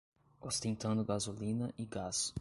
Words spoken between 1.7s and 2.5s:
e gás